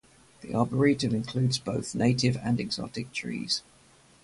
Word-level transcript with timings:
The 0.41 0.55
arboretum 0.55 1.13
includes 1.13 1.59
both 1.59 1.93
native 1.93 2.35
and 2.37 2.59
exotic 2.59 3.11
trees. 3.13 3.61